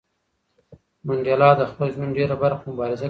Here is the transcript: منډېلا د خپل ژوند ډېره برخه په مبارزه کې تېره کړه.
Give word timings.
منډېلا 1.05 1.49
د 1.59 1.61
خپل 1.71 1.87
ژوند 1.95 2.15
ډېره 2.17 2.35
برخه 2.43 2.59
په 2.63 2.67
مبارزه 2.69 2.75
کې 2.75 2.89
تېره 2.95 2.97
کړه. 2.97 2.99